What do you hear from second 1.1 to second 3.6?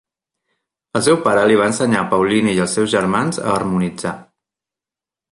pare li va ensenyar a Paulini i als seus germans a